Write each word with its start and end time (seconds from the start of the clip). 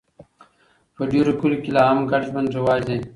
په 0.95 1.01
ډېرو 1.11 1.31
کلیو 1.39 1.61
کې 1.63 1.71
لا 1.75 1.83
هم 1.89 1.99
ګډ 2.11 2.21
ژوند 2.29 2.49
رواج 2.57 2.81
دی. 2.89 2.99